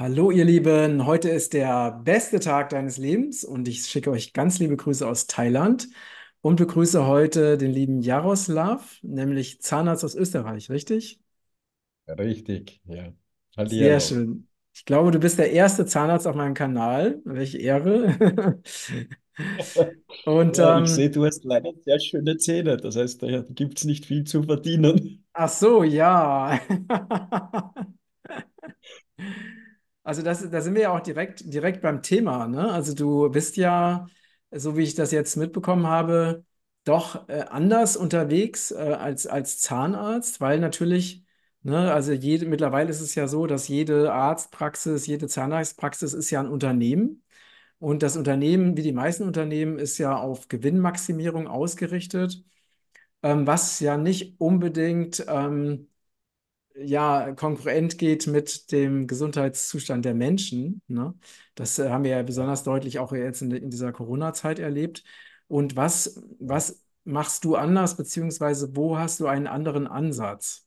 [0.00, 4.58] Hallo ihr Lieben, heute ist der beste Tag deines Lebens und ich schicke euch ganz
[4.60, 5.88] liebe Grüße aus Thailand
[6.40, 11.20] und begrüße heute den lieben Jaroslav, nämlich Zahnarzt aus Österreich, richtig?
[12.08, 13.12] Richtig, ja.
[13.64, 14.00] Sehr Hallihallo.
[14.00, 14.48] schön.
[14.74, 18.60] Ich glaube, du bist der erste Zahnarzt auf meinem Kanal, welche Ehre.
[20.24, 22.76] Und Ja, ich sehe, ähm, du hast leider sehr schöne Zähne.
[22.76, 25.24] Das heißt, da gibt es nicht viel zu verdienen.
[25.32, 26.60] ach so, ja.
[30.08, 32.70] Also das, da sind wir ja auch direkt, direkt beim Thema, ne?
[32.72, 34.06] Also du bist ja,
[34.50, 36.44] so wie ich das jetzt mitbekommen habe,
[36.84, 41.24] doch äh, anders unterwegs äh, als, als Zahnarzt, weil natürlich,
[41.62, 46.40] ne, also jede, mittlerweile ist es ja so, dass jede Arztpraxis, jede Zahnarztpraxis ist ja
[46.40, 47.22] ein Unternehmen.
[47.80, 52.44] Und das Unternehmen, wie die meisten Unternehmen, ist ja auf Gewinnmaximierung ausgerichtet,
[53.22, 55.88] ähm, was ja nicht unbedingt ähm,
[56.80, 60.82] ja, konkurrent geht mit dem Gesundheitszustand der Menschen.
[60.88, 61.14] Ne?
[61.54, 65.04] Das äh, haben wir ja besonders deutlich auch jetzt in, in dieser Corona-Zeit erlebt.
[65.48, 70.66] Und was, was machst du anders, beziehungsweise wo hast du einen anderen Ansatz?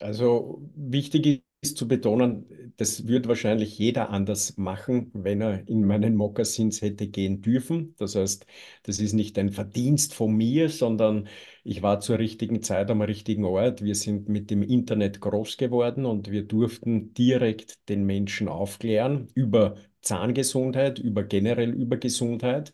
[0.00, 6.82] Also wichtig zu betonen, das wird wahrscheinlich jeder anders machen, wenn er in meinen Mokassins
[6.82, 7.94] hätte gehen dürfen.
[7.98, 8.46] Das heißt,
[8.82, 11.28] das ist nicht ein Verdienst von mir, sondern
[11.64, 13.82] ich war zur richtigen Zeit am richtigen Ort.
[13.82, 19.76] Wir sind mit dem Internet groß geworden und wir durften direkt den Menschen aufklären über
[20.02, 22.72] Zahngesundheit, über generell über Gesundheit.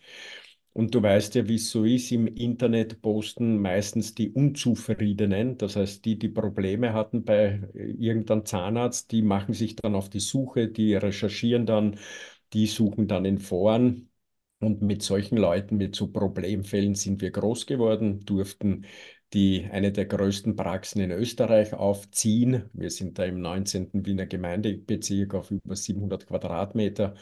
[0.73, 5.77] Und du weißt ja, wie es so ist, im Internet posten meistens die Unzufriedenen, das
[5.77, 10.21] heißt die, die Probleme hatten bei äh, irgendeinem Zahnarzt, die machen sich dann auf die
[10.21, 11.99] Suche, die recherchieren dann,
[12.53, 14.07] die suchen dann in Foren.
[14.61, 18.85] Und mit solchen Leuten, mit so Problemfällen sind wir groß geworden, durften
[19.33, 22.69] die, eine der größten Praxen in Österreich aufziehen.
[22.75, 24.05] Wir sind da im 19.
[24.05, 27.15] Wiener Gemeindebezirk auf über 700 Quadratmeter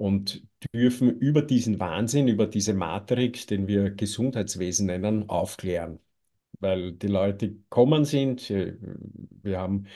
[0.00, 6.00] und dürfen über diesen Wahnsinn, über diese Matrix, den wir Gesundheitswesen nennen, aufklären.
[6.58, 9.88] Weil die Leute kommen sind, wir haben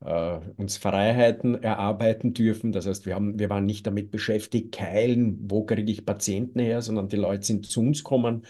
[0.00, 2.72] äh, uns Freiheiten erarbeiten dürfen.
[2.72, 6.80] Das heißt, wir haben, wir waren nicht damit beschäftigt, keilen, wo kriege ich Patienten her,
[6.80, 8.46] sondern die Leute sind zu uns gekommen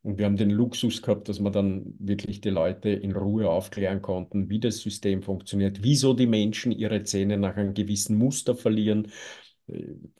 [0.00, 4.00] und wir haben den Luxus gehabt, dass wir dann wirklich die Leute in Ruhe aufklären
[4.00, 9.08] konnten, wie das System funktioniert, wieso die Menschen ihre Zähne nach einem gewissen Muster verlieren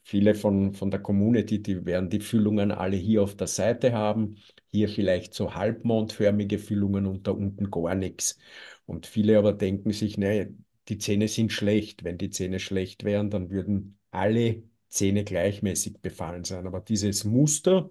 [0.03, 4.37] Viele von, von der Community, die werden die Füllungen alle hier auf der Seite haben.
[4.71, 8.39] Hier vielleicht so halbmondförmige Füllungen und da unten gar nichts.
[8.87, 10.49] Und viele aber denken sich, nee,
[10.89, 12.05] die Zähne sind schlecht.
[12.05, 16.67] Wenn die Zähne schlecht wären, dann würden alle Zähne gleichmäßig befallen sein.
[16.67, 17.91] Aber dieses Muster,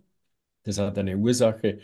[0.63, 1.79] das hat eine Ursache.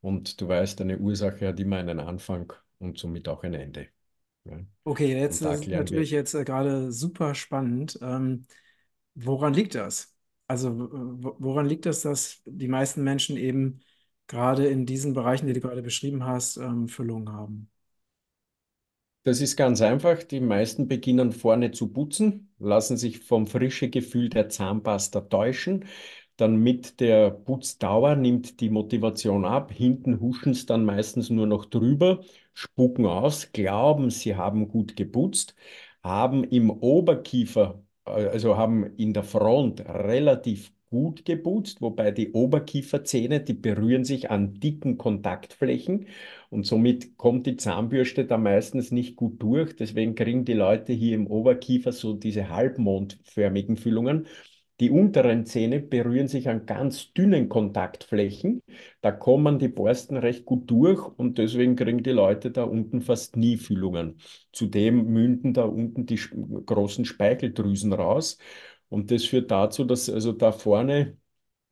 [0.00, 3.88] Und du weißt, eine Ursache hat immer einen Anfang und somit auch ein Ende.
[4.44, 4.58] Ja.
[4.84, 7.98] Okay, jetzt ist klären wir natürlich jetzt äh, gerade super spannend.
[8.00, 8.46] Ähm,
[9.24, 10.14] woran liegt das?
[10.46, 10.70] Also
[11.38, 13.80] woran liegt das, dass die meisten Menschen eben
[14.26, 17.70] gerade in diesen Bereichen, die du gerade beschrieben hast, ähm, Füllung haben?
[19.24, 20.22] Das ist ganz einfach.
[20.22, 25.84] Die meisten beginnen vorne zu putzen, lassen sich vom frischen Gefühl der Zahnpasta täuschen.
[26.36, 29.72] Dann mit der Putzdauer nimmt die Motivation ab.
[29.72, 32.24] Hinten huschen es dann meistens nur noch drüber,
[32.54, 35.54] spucken aus, glauben, sie haben gut geputzt,
[36.02, 43.52] haben im Oberkiefer, also haben in der Front relativ gut geputzt, wobei die Oberkieferzähne, die
[43.54, 46.06] berühren sich an dicken Kontaktflächen.
[46.50, 49.76] Und somit kommt die Zahnbürste da meistens nicht gut durch.
[49.76, 54.26] Deswegen kriegen die Leute hier im Oberkiefer so diese halbmondförmigen Füllungen.
[54.80, 58.62] Die unteren Zähne berühren sich an ganz dünnen Kontaktflächen.
[59.00, 63.36] Da kommen die Borsten recht gut durch und deswegen kriegen die Leute da unten fast
[63.36, 64.20] nie Füllungen.
[64.52, 66.20] Zudem münden da unten die
[66.66, 68.38] großen Speicheldrüsen raus.
[68.88, 71.16] Und das führt dazu, dass also da vorne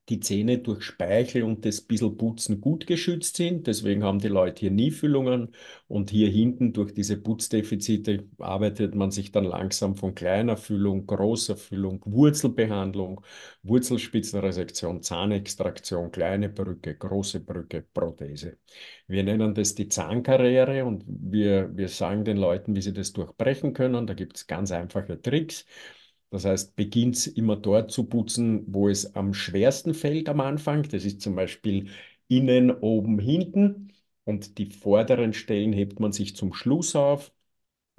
[0.09, 3.67] die Zähne durch Speichel und das bisschen Putzen gut geschützt sind.
[3.67, 5.55] Deswegen haben die Leute hier nie Füllungen.
[5.89, 11.57] Und hier hinten durch diese Putzdefizite arbeitet man sich dann langsam von kleiner Füllung, großer
[11.57, 13.21] Füllung, Wurzelbehandlung,
[13.63, 18.59] Wurzelspitzenresektion, Zahnextraktion, kleine Brücke, große Brücke, Prothese.
[19.07, 23.73] Wir nennen das die Zahnkarriere und wir, wir sagen den Leuten, wie sie das durchbrechen
[23.73, 24.07] können.
[24.07, 25.67] Da gibt es ganz einfache Tricks.
[26.37, 30.83] Das heißt, beginnt immer dort zu putzen, wo es am schwersten fällt am Anfang.
[30.83, 31.89] Das ist zum Beispiel
[32.29, 33.93] innen, oben, hinten.
[34.25, 37.33] Und die vorderen Stellen hebt man sich zum Schluss auf.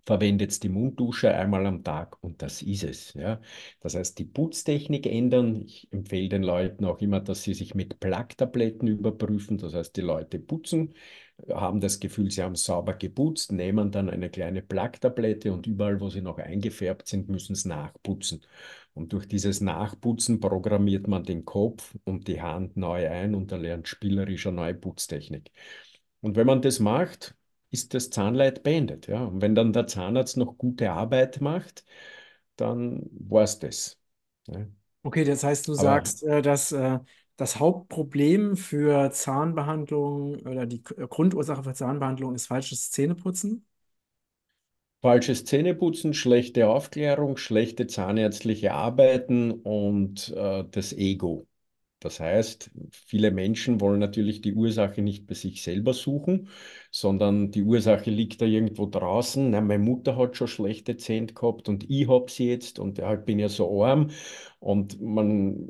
[0.08, 3.14] Verwendet die Munddusche einmal am Tag und das ist es.
[3.14, 3.42] Ja.
[3.82, 5.64] Das heißt, die Putztechnik ändern.
[5.66, 9.58] Ich empfehle den Leuten auch immer, dass sie sich mit Plaque-Tabletten überprüfen.
[9.58, 10.94] Das heißt, die Leute putzen,
[11.50, 16.10] haben das Gefühl, sie haben sauber geputzt, nehmen dann eine kleine Plaque-Tablette und überall, wo
[16.10, 18.46] sie noch eingefärbt sind, müssen sie nachputzen.
[18.94, 23.90] Und durch dieses Nachputzen programmiert man den Kopf und die Hand neu ein und erlernt
[23.90, 25.52] spielerische neue Putztechnik.
[26.22, 27.36] Und wenn man das macht,
[27.72, 29.08] ist das Zahnleid beendet.
[29.08, 29.24] Ja?
[29.26, 31.86] Und wenn dann der Zahnarzt noch gute Arbeit macht,
[32.58, 34.00] dann war es das.
[34.48, 34.68] Ja?
[35.04, 37.00] Okay, das heißt, du Aber sagst, äh, dass äh,
[37.38, 43.66] das Hauptproblem für Zahnbehandlung oder die Grundursache für Zahnbehandlung ist falsches Zähneputzen?
[45.02, 51.47] falsches Zähneputzen, schlechte Aufklärung, schlechte zahnärztliche Arbeiten und äh, das Ego.
[52.00, 56.50] Das heißt, viele Menschen wollen natürlich die Ursache nicht bei sich selber suchen,
[56.92, 59.50] sondern die Ursache liegt da irgendwo draußen.
[59.50, 63.26] Na, meine Mutter hat schon schlechte Zähne gehabt und ich habe sie jetzt und ich
[63.26, 64.12] bin ja so arm.
[64.60, 65.68] Und man,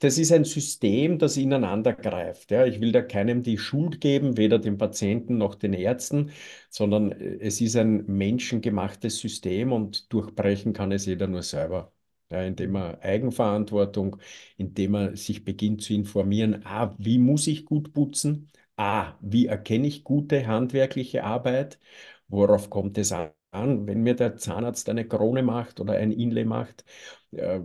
[0.00, 2.50] das ist ein System, das ineinander greift.
[2.50, 2.66] Ja.
[2.66, 6.30] Ich will da keinem die Schuld geben, weder dem Patienten noch den Ärzten,
[6.68, 11.92] sondern äh, es ist ein menschengemachtes System und durchbrechen kann es jeder nur selber
[12.32, 14.16] ja, indem er Eigenverantwortung,
[14.56, 18.50] indem er sich beginnt zu informieren, ah, wie muss ich gut putzen?
[18.76, 21.78] Ah, wie erkenne ich gute handwerkliche Arbeit?
[22.28, 23.30] Worauf kommt es an?
[23.52, 26.84] Wenn mir der Zahnarzt eine Krone macht oder ein Inlay macht,
[27.32, 27.60] äh,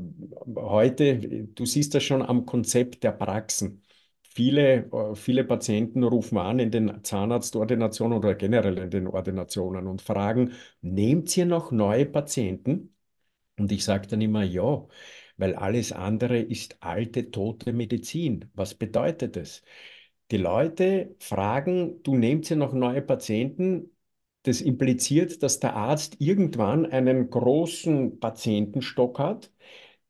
[0.56, 1.18] heute,
[1.56, 3.84] du siehst das schon am Konzept der Praxen.
[4.24, 10.02] Viele, äh, viele Patienten rufen an in den Zahnarztordinationen oder generell in den Ordinationen und
[10.02, 12.94] fragen, nehmt ihr noch neue Patienten?
[13.60, 14.86] Und ich sage dann immer ja,
[15.38, 18.50] weil alles andere ist alte, tote Medizin.
[18.54, 19.64] Was bedeutet das?
[20.32, 23.92] Die Leute fragen, du nimmst ja noch neue Patienten.
[24.44, 29.52] Das impliziert, dass der Arzt irgendwann einen großen Patientenstock hat.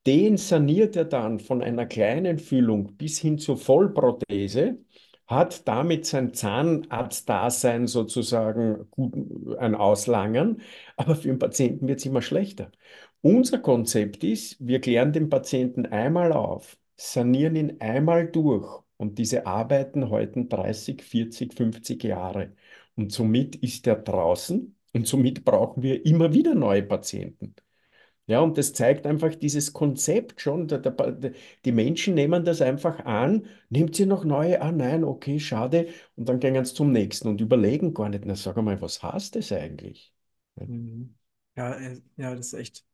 [0.06, 4.80] Den saniert er dann von einer kleinen Füllung bis hin zur Vollprothese,
[5.28, 9.14] hat damit sein Zahnarztdasein sozusagen gut,
[9.60, 10.62] ein Auslangern,
[10.96, 12.72] aber für den Patienten wird es immer schlechter.
[13.22, 19.46] Unser Konzept ist, wir klären den Patienten einmal auf, sanieren ihn einmal durch und diese
[19.46, 22.54] Arbeiten halten 30, 40, 50 Jahre.
[22.96, 27.56] Und somit ist er draußen und somit brauchen wir immer wieder neue Patienten.
[28.28, 30.68] Ja, und das zeigt einfach dieses Konzept schon.
[30.68, 31.34] Der, der,
[31.66, 36.30] die Menschen nehmen das einfach an, nimmt sie noch neue an, nein, okay, schade, und
[36.30, 39.52] dann gehen sie zum nächsten und überlegen gar nicht, na sag mal, was heißt das
[39.54, 40.14] eigentlich?
[40.58, 41.16] Ja, Mhm.
[41.56, 42.86] Äh, ja, das ist echt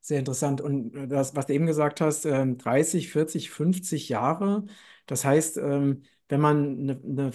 [0.00, 0.60] sehr interessant.
[0.60, 4.64] Und äh, das, was du eben gesagt hast, ähm, 30, 40, 50 Jahre,
[5.06, 7.30] das heißt, ähm, wenn man eine, eine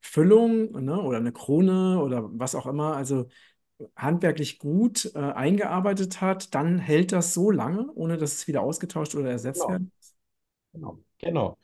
[0.00, 3.28] Füllung, ne, oder eine Krone oder was auch immer, also
[3.96, 9.14] handwerklich gut äh, eingearbeitet hat, dann hält das so lange, ohne dass es wieder ausgetauscht
[9.14, 10.14] oder ersetzt genau, werden muss.
[10.72, 10.98] genau.
[11.18, 11.58] Genau.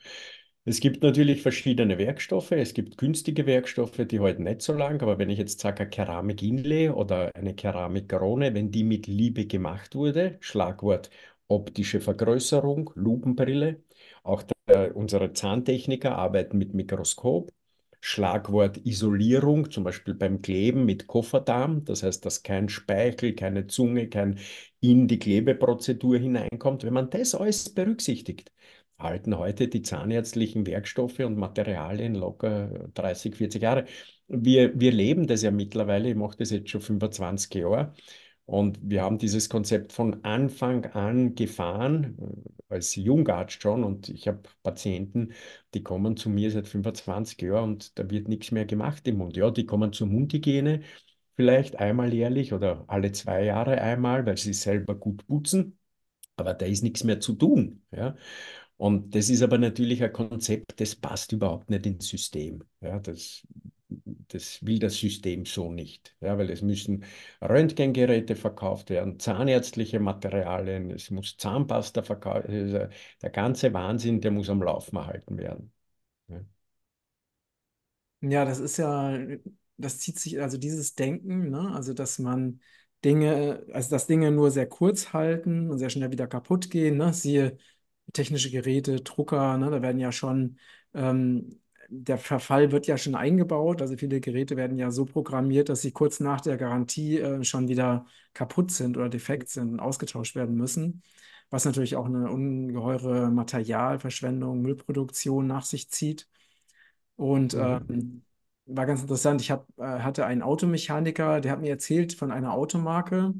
[0.68, 2.50] Es gibt natürlich verschiedene Werkstoffe.
[2.52, 5.00] Es gibt günstige Werkstoffe, die halten nicht so lang.
[5.00, 9.94] Aber wenn ich jetzt sage, ein Keramik-Inlay oder eine Keramikkrone, wenn die mit Liebe gemacht
[9.94, 11.08] wurde, Schlagwort
[11.48, 13.82] optische Vergrößerung, Lupenbrille.
[14.22, 17.50] Auch der, unsere Zahntechniker arbeiten mit Mikroskop.
[18.00, 21.84] Schlagwort Isolierung, zum Beispiel beim Kleben mit Kofferdarm.
[21.86, 24.38] Das heißt, dass kein Speichel, keine Zunge, kein
[24.80, 26.84] in die Klebeprozedur hineinkommt.
[26.84, 28.52] Wenn man das alles berücksichtigt,
[28.98, 33.84] halten heute die zahnärztlichen Werkstoffe und Materialien locker 30, 40 Jahre.
[34.28, 37.92] Wir, wir leben das ja mittlerweile, ich mache das jetzt schon 25 Jahre
[38.44, 42.16] und wir haben dieses Konzept von Anfang an gefahren,
[42.70, 45.32] äh, als Jungarzt schon und ich habe Patienten,
[45.74, 49.36] die kommen zu mir seit 25 Jahren und da wird nichts mehr gemacht im Mund.
[49.36, 50.80] Ja, die kommen zur Mundhygiene
[51.36, 55.78] vielleicht einmal jährlich oder alle zwei Jahre einmal, weil sie selber gut putzen,
[56.36, 57.84] aber da ist nichts mehr zu tun.
[57.92, 58.16] Ja?
[58.78, 62.64] Und das ist aber natürlich ein Konzept, das passt überhaupt nicht ins System.
[62.80, 63.46] Ja, das,
[64.28, 66.16] das will das System so nicht.
[66.20, 67.04] Ja, weil es müssen
[67.42, 72.90] Röntgengeräte verkauft werden, zahnärztliche Materialien, es muss Zahnpasta verkauft werden.
[73.22, 75.72] Der ganze Wahnsinn, der muss am Laufen erhalten werden.
[76.28, 76.40] Ja.
[78.20, 79.16] Ja, das ist ja,
[79.76, 81.72] das zieht sich, also dieses Denken, ne?
[81.74, 82.60] Also dass man
[83.04, 87.12] Dinge, also dass Dinge nur sehr kurz halten und sehr schnell wieder kaputt gehen, ne?
[87.14, 87.58] Siehe
[88.12, 89.70] technische Geräte, Drucker, ne?
[89.70, 90.58] Da werden ja schon,
[90.94, 93.80] ähm, der Verfall wird ja schon eingebaut.
[93.82, 97.68] Also viele Geräte werden ja so programmiert, dass sie kurz nach der Garantie äh, schon
[97.68, 101.02] wieder kaputt sind oder defekt sind und ausgetauscht werden müssen.
[101.50, 106.28] Was natürlich auch eine ungeheure Materialverschwendung, Müllproduktion nach sich zieht.
[107.16, 107.88] Und Mhm.
[107.90, 108.24] ähm,
[108.66, 109.40] war ganz interessant.
[109.40, 113.34] Ich hab, äh, hatte einen Automechaniker, der hat mir erzählt von einer Automarke,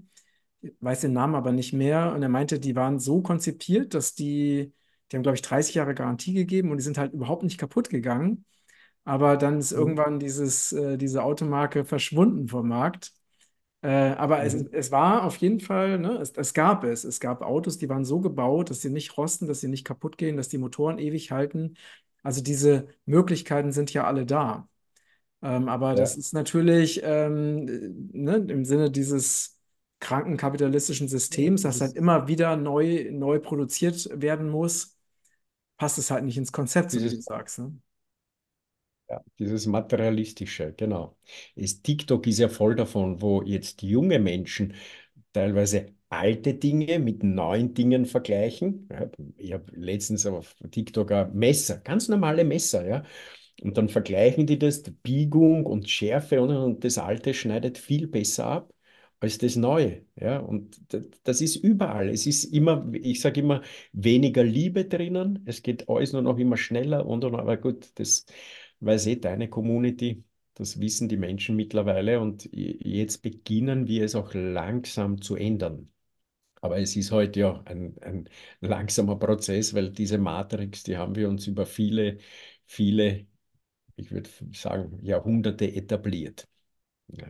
[0.81, 4.73] weiß den Namen aber nicht mehr, und er meinte, die waren so konzipiert, dass die,
[5.11, 7.91] die haben, glaube ich, 30 Jahre Garantie gegeben und die sind halt überhaupt nicht kaputt
[7.91, 8.45] gegangen.
[9.05, 9.93] Aber dann ist Mhm.
[9.93, 13.12] irgendwann dieses, äh, diese Automarke verschwunden vom Markt.
[13.83, 14.69] Äh, aber es, Mhm.
[14.73, 17.05] es war auf jeden Fall, ne, es, es gab es.
[17.05, 20.19] Es gab Autos, die waren so gebaut, dass sie nicht rosten, dass sie nicht kaputt
[20.19, 21.77] gehen, dass die Motoren ewig halten.
[22.23, 24.69] Also diese Möglichkeiten sind ja alle da.
[25.43, 27.65] Ähm, aber das Ja, ist natürlich ähm,
[28.12, 29.58] ne, im Sinne dieses
[30.00, 34.97] kranken kapitalistischen Systems, das halt immer wieder neu, neu produziert werden muss,
[35.78, 37.59] passt es halt nicht ins Konzept, so wie du sagst.
[37.61, 37.78] Ne?
[39.09, 41.17] Ja, dieses Materialistische, genau.
[41.57, 44.75] Es, TikTok ist ja voll davon, wo jetzt junge Menschen
[45.33, 48.88] teilweise alte Dinge mit neuen Dingen vergleichen.
[49.38, 53.05] Ich habe letztens auf TikTok ein Messer, ganz normale Messer, ja.
[53.62, 58.07] Und dann vergleichen die das, die Biegung und Schärfe und, und das Alte schneidet viel
[58.07, 58.73] besser ab
[59.21, 60.07] als das Neue.
[60.17, 60.81] Ja, und
[61.25, 62.09] das ist überall.
[62.09, 65.43] Es ist immer, ich sage immer, weniger Liebe drinnen.
[65.47, 68.27] Es geht alles nur noch immer schneller und, und aber gut, das
[68.81, 70.25] weiß eh deine Community.
[70.55, 75.91] Das wissen die Menschen mittlerweile und jetzt beginnen wir es auch langsam zu ändern.
[76.61, 78.29] Aber es ist heute ja ein, ein
[78.61, 82.19] langsamer Prozess, weil diese Matrix, die haben wir uns über viele,
[82.67, 83.27] viele,
[83.97, 86.49] ich würde sagen, Jahrhunderte etabliert.
[87.09, 87.29] Ja.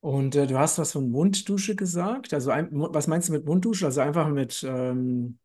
[0.00, 2.32] Und äh, du hast was von Munddusche gesagt.
[2.32, 3.86] Also ein, was meinst du mit Munddusche?
[3.86, 5.38] Also einfach mit, ähm,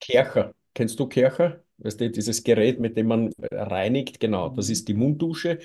[0.00, 1.62] Kercher, kennst du Kercher?
[1.78, 4.72] Weißt du, dieses Gerät, mit dem man reinigt, genau, das mhm.
[4.72, 5.58] ist die Munddusche.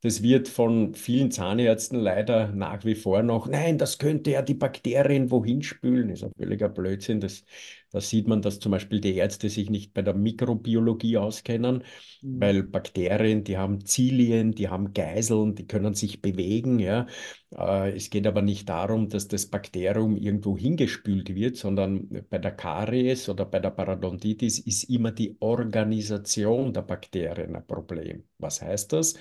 [0.00, 4.54] Das wird von vielen Zahnärzten leider nach wie vor noch, nein, das könnte ja die
[4.54, 6.10] Bakterien wohin spülen.
[6.10, 7.20] Ist ein völliger Blödsinn.
[7.20, 7.44] Das,
[7.92, 11.84] da sieht man, dass zum Beispiel die Ärzte sich nicht bei der Mikrobiologie auskennen,
[12.22, 12.40] Mhm.
[12.40, 17.06] weil Bakterien, die haben Zilien, die haben Geiseln, die können sich bewegen, ja.
[17.54, 22.52] Äh, Es geht aber nicht darum, dass das Bakterium irgendwo hingespült wird, sondern bei der
[22.52, 28.24] Karies oder bei der Parodontitis ist immer die Organisation der Bakterien ein Problem.
[28.38, 29.14] Was heißt das?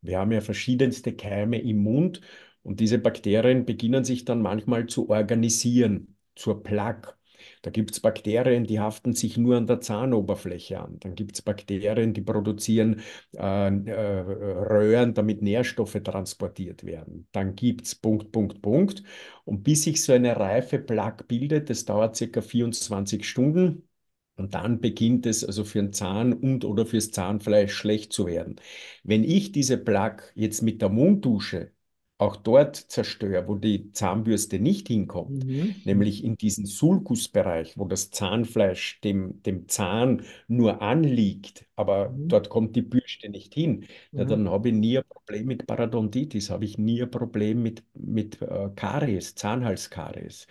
[0.00, 2.20] Wir haben ja verschiedenste Keime im Mund
[2.62, 7.17] und diese Bakterien beginnen sich dann manchmal zu organisieren, zur Plaque.
[7.62, 10.98] Da gibt es Bakterien, die haften sich nur an der Zahnoberfläche an.
[11.00, 13.00] Dann gibt es Bakterien, die produzieren
[13.36, 17.28] äh, äh, Röhren, damit Nährstoffe transportiert werden.
[17.32, 19.02] Dann gibt es Punkt, Punkt, Punkt.
[19.44, 23.88] Und bis sich so eine reife Plaque bildet, das dauert circa 24 Stunden.
[24.36, 28.56] Und dann beginnt es also für den Zahn und oder fürs Zahnfleisch schlecht zu werden.
[29.02, 31.72] Wenn ich diese Plaque jetzt mit der Munddusche
[32.18, 35.74] auch dort zerstöre, wo die Zahnbürste nicht hinkommt, Mhm.
[35.84, 42.28] Nämlich in diesen Sulcusbereich, wo das Zahnfleisch dem, dem Zahn nur anliegt, aber Mhm.
[42.28, 44.24] dort kommt die Bürste nicht hin, ja, Mhm.
[44.24, 48.42] dann habe ich nie ein Problem mit Parodontitis, habe ich nie ein Problem mit, mit
[48.42, 50.46] äh, Karies, Zahnhalskaries.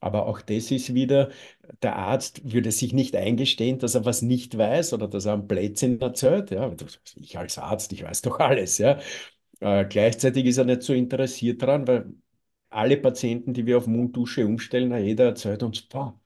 [0.00, 1.30] Aber auch das ist wieder,
[1.82, 5.48] der Arzt würde sich nicht eingestehen, dass er was nicht weiß oder dass er einen
[5.48, 6.50] Blödsinn erzählt.
[6.52, 6.72] Ja,
[7.16, 8.78] ich als Arzt, ich weiß doch alles.
[8.78, 8.98] Ja.
[9.60, 12.12] Äh, gleichzeitig ist er nicht so interessiert dran, weil
[12.70, 16.20] alle Patienten, die wir auf Munddusche umstellen, jeder erzählt uns, boah,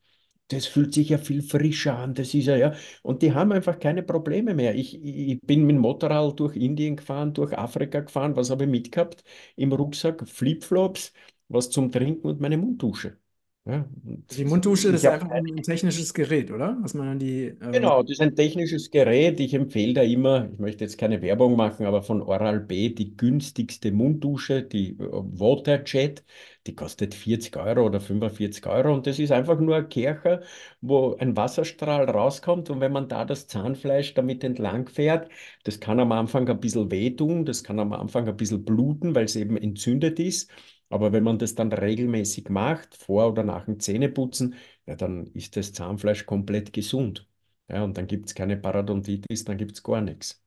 [0.48, 2.74] das fühlt sich ja viel frischer an, das ist ja, ja.
[3.02, 4.74] Und die haben einfach keine Probleme mehr.
[4.76, 8.36] Ich, ich bin mit dem Motorrad durch Indien gefahren, durch Afrika gefahren.
[8.36, 9.24] Was habe ich mitgehabt?
[9.56, 11.14] Im Rucksack Flipflops,
[11.48, 13.18] was zum Trinken und meine Munddusche.
[13.64, 13.86] Ja,
[14.32, 16.76] Die und Munddusche, ich ist einfach ein, technisches Gerät, oder?
[16.82, 17.44] Was man an die.
[17.44, 19.38] Ähm, Genau, das ist ein technisches Gerät.
[19.38, 23.92] Ich empfehle da immer, ich möchte jetzt keine Werbung machen, aber von Oral-B die günstigste
[23.92, 26.24] Munddusche, die äh, Waterjet,
[26.66, 30.42] die kostet 40 Euro oder 45 Euro und das ist einfach nur ein Kercher,
[30.80, 35.30] wo ein Wasserstrahl rauskommt und wenn man da das Zahnfleisch damit entlang fährt,
[35.62, 39.26] das kann am Anfang ein bisschen wehtun, das kann am Anfang ein bisschen bluten, weil
[39.26, 40.50] es eben entzündet ist.
[40.92, 44.54] Aber wenn man das dann regelmäßig macht, vor oder nach dem Zähneputzen,
[44.86, 47.28] ja, dann ist das Zahnfleisch komplett gesund.
[47.68, 50.42] Ja, und dann gibt es keine Parodontitis, dann gibt es gar nichts.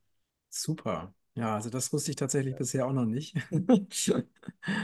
[0.50, 1.14] super.
[1.34, 3.34] Ja, also das wusste ich tatsächlich bisher auch noch nicht.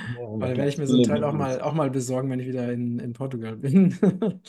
[0.07, 2.40] Ja, Weil werde ich mir so ein viele Teil auch mal, auch mal besorgen, wenn
[2.40, 3.99] ich wieder in, in Portugal bin.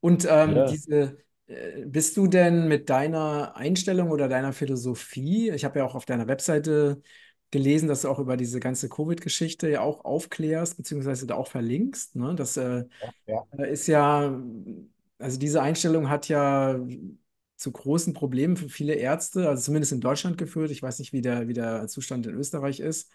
[0.00, 5.64] Und ähm, Ja, diese, äh, bist du denn mit deiner Einstellung oder deiner Philosophie, ich
[5.64, 7.02] habe ja auch auf deiner Webseite
[7.56, 12.16] gelesen, dass du auch über diese ganze Covid-Geschichte ja auch aufklärst, beziehungsweise da auch verlinkst,
[12.16, 12.34] ne?
[12.34, 12.84] Das äh,
[13.26, 13.46] ja.
[13.58, 14.40] ist ja,
[15.18, 16.78] also diese Einstellung hat ja
[17.56, 20.70] zu großen Problemen für viele Ärzte, also zumindest in Deutschland geführt.
[20.70, 23.10] Ich weiß nicht, wie der, wie der Zustand in Österreich ist.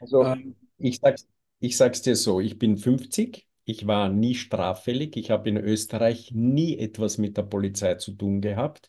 [0.00, 1.26] Also Ähm, ich sag's,
[1.60, 6.32] ich sag's dir so, ich bin 50, ich war nie straffällig, ich habe in Österreich
[6.32, 8.88] nie etwas mit der Polizei zu tun gehabt.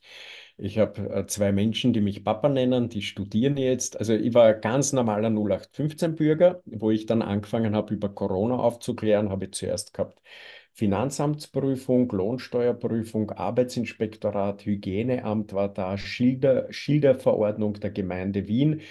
[0.57, 3.97] Ich habe äh, zwei Menschen, die mich Papa nennen, die studieren jetzt.
[3.99, 9.29] Also ich war ein ganz normaler 0815-Bürger, wo ich dann angefangen habe, über Corona aufzuklären,
[9.29, 10.21] habe ich zuerst gehabt
[10.73, 18.81] Finanzamtsprüfung, Lohnsteuerprüfung, Arbeitsinspektorat, Hygieneamt war da, Schilder, Schilderverordnung der Gemeinde Wien.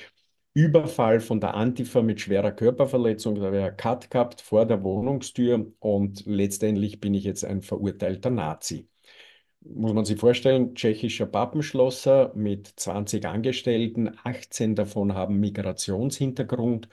[0.59, 4.83] Überfall von der Antifa mit schwerer Körperverletzung, da habe ich einen Cut gehabt vor der
[4.83, 8.89] Wohnungstür und letztendlich bin ich jetzt ein verurteilter Nazi
[9.61, 16.89] muss man sich vorstellen, tschechischer Pappenschlosser mit 20 Angestellten, 18 davon haben Migrationshintergrund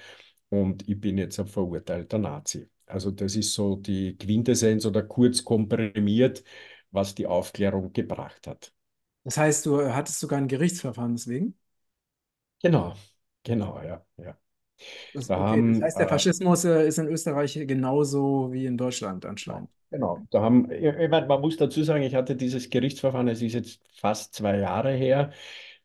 [0.50, 2.69] und ich bin jetzt ein verurteilter Nazi.
[2.86, 6.43] Also das ist so die Quintessenz oder kurz komprimiert,
[6.91, 8.74] was die Aufklärung gebracht hat.
[9.24, 11.57] Das heißt, du hattest sogar ein Gerichtsverfahren deswegen?
[12.62, 12.95] Genau,
[13.45, 14.37] genau, ja, ja.
[15.13, 18.65] Das, Da okay, das haben heißt, der äh, Faschismus äh, ist in Österreich genauso wie
[18.65, 19.69] in Deutschland anscheinend.
[19.89, 20.27] genau.
[20.29, 23.53] Da haben, ich, ich meine, man muss dazu sagen, ich hatte dieses Gerichtsverfahren, es ist
[23.53, 25.31] jetzt fast zwei Jahre her.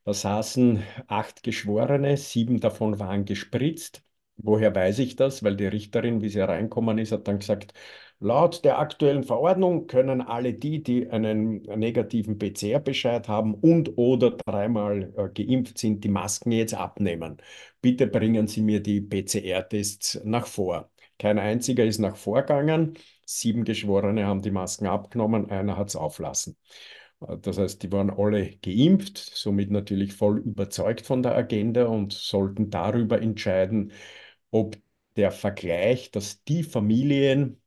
[0.04, 4.02] Da saßen acht Geschworene, sieben davon waren gespritzt.
[4.36, 5.42] Woher weiß ich das?
[5.44, 7.74] Weil die Richterin, wie sie reinkommen ist, hat dann gesagt,
[8.20, 15.12] laut der aktuellen Verordnung können alle die, die einen negativen PCR-Bescheid haben und oder dreimal
[15.16, 17.38] äh, geimpft sind, die Masken jetzt abnehmen.
[17.80, 20.90] Bitte bringen Sie mir die PCR-Tests nach vor.
[21.18, 22.94] Kein einziger ist nach vorgegangen.
[23.26, 26.56] Sieben Geschworene haben die Masken abgenommen, einer hat es auflassen.
[27.20, 32.12] Äh, Das heißt, die waren alle geimpft, somit natürlich voll überzeugt von der Agenda und
[32.12, 33.92] sollten darüber entscheiden,
[34.50, 34.76] ob
[35.16, 37.59] der Vergleich, dass die Familien,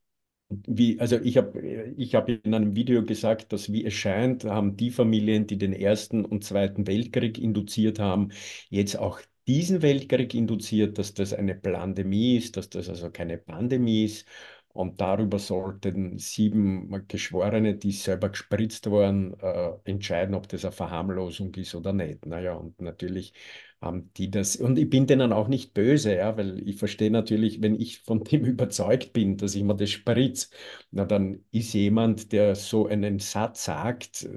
[0.68, 1.60] wie, also ich habe
[1.98, 5.74] ich hab in einem Video gesagt, dass wie es scheint, haben die Familien, die den
[5.74, 8.30] Ersten und Zweiten Weltkrieg induziert haben,
[8.70, 14.06] jetzt auch diesen Weltkrieg induziert, dass das eine Plandemie ist, dass das also keine Pandemie
[14.06, 14.26] ist.
[14.74, 21.54] Und darüber sollten sieben Geschworene, die selber gespritzt waren, äh, entscheiden, ob das eine Verharmlosung
[21.56, 22.26] ist oder nicht.
[22.26, 23.34] Naja, und natürlich
[23.82, 27.62] haben die das, und ich bin denen auch nicht böse, ja, weil ich verstehe natürlich,
[27.62, 30.50] wenn ich von dem überzeugt bin, dass ich mir das spritz,
[30.92, 34.28] na dann ist jemand, der so einen Satz sagt, äh,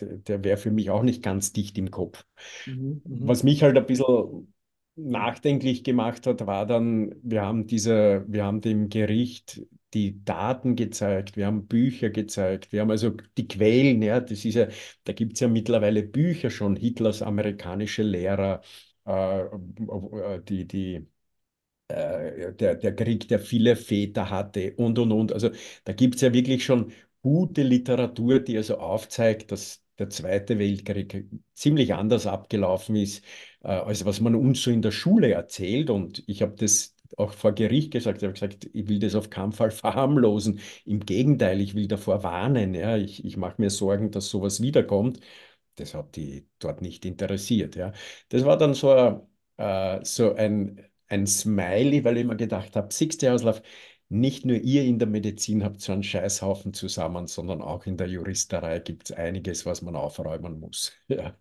[0.00, 2.24] der, der wäre für mich auch nicht ganz dicht im Kopf.
[2.66, 4.52] Mhm, mhm, Was mich halt ein bisschen
[4.96, 9.62] nachdenklich gemacht hat, war dann, wir haben diese, wir haben dem Gericht
[9.94, 14.54] die Daten gezeigt, wir haben Bücher gezeigt, wir haben also die Quellen, ja, das ist
[14.54, 14.68] ja,
[15.04, 18.62] da gibt es ja mittlerweile Bücher schon, Hitlers amerikanische Lehrer,
[19.06, 21.06] äh, äh, die, die
[21.88, 25.32] äh, der, der Krieg, der viele Väter hatte und und und.
[25.32, 25.50] Also
[25.84, 31.26] da gibt es ja wirklich schon gute Literatur, die also aufzeigt, dass der Zweite Weltkrieg
[31.54, 33.24] ziemlich anders abgelaufen ist,
[33.62, 35.90] äh, als was man uns so in der Schule erzählt.
[35.90, 38.18] Und ich habe das auch vor Gericht gesagt.
[38.18, 40.60] Ich habe gesagt, ich will das auf keinen Fall verharmlosen.
[40.84, 42.74] Im Gegenteil, ich will davor warnen.
[42.74, 42.96] Ja.
[42.96, 45.20] Ich, ich mache mir Sorgen, dass sowas wiederkommt.
[45.76, 47.76] Das hat die dort nicht interessiert.
[47.76, 47.92] Ja.
[48.28, 49.20] Das war dann so, ein-
[49.56, 53.62] äh, so ein ein Smiley, weil ich mir gedacht habe, siehst Auslauf,
[54.08, 58.06] nicht nur ihr in der Medizin habt so einen Scheißhaufen zusammen, sondern auch in der
[58.08, 60.92] Juristerei gibt es einiges, was man aufräumen muss.
[61.08, 61.36] Ja.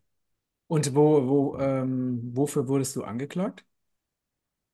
[0.68, 3.66] Und wo, wo, ähm, wofür wurdest du angeklagt?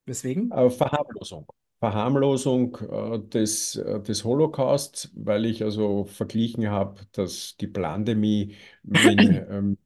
[0.05, 0.51] Weswegen?
[0.51, 1.47] Äh, Verharmlosung.
[1.79, 9.19] Verharmlosung äh, des, äh, des Holocausts, weil ich also verglichen habe, dass die Pandemie mit
[9.49, 9.77] ähm,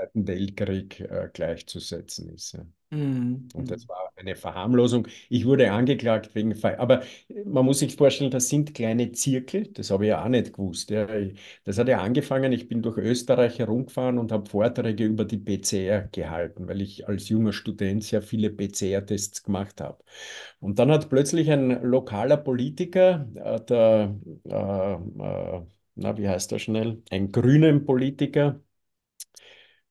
[0.00, 2.52] Zweiten Weltkrieg äh, gleichzusetzen ist.
[2.54, 2.64] Ja.
[2.92, 5.06] Mhm, Und mhm, das war eine Verharmlosung.
[5.28, 7.02] Ich wurde angeklagt wegen Fe Aber
[7.44, 9.68] man muss sich vorstellen, das sind kleine Zirkel.
[9.72, 10.90] Das habe ich ja auch nicht gewusst.
[10.90, 11.06] Ja.
[11.64, 16.02] Das hat ja angefangen, ich bin durch Österreich herumgefahren und habe Vorträge über die PCR
[16.12, 20.02] gehalten, weil ich als junger Student sehr viele PCR-Tests gemacht habe.
[20.60, 24.16] Und dann hat plötzlich ein lokaler Politiker, äh, der,
[24.48, 25.62] äh, äh,
[25.96, 27.02] na, wie heißt der schnell?
[27.10, 28.60] Ein grünen Politiker,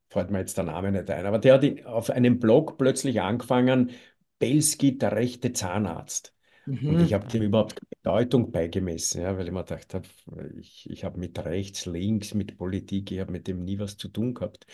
[0.09, 3.91] fällt mir jetzt der Name nicht ein, aber der hat auf einem Blog plötzlich angefangen,
[4.39, 6.33] Belski, der rechte Zahnarzt.
[6.65, 7.13] Und ich mhm.
[7.13, 10.07] habe dem überhaupt keine Bedeutung beigemessen, ja, weil ich mir gedacht habe,
[10.59, 14.07] ich, ich habe mit rechts, links, mit Politik, ich habe mit dem nie was zu
[14.07, 14.67] tun gehabt.